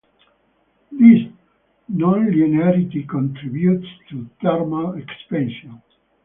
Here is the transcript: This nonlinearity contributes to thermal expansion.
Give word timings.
This 0.91 1.27
nonlinearity 1.87 3.07
contributes 3.07 3.85
to 4.09 4.27
thermal 4.41 4.93
expansion. 4.95 5.79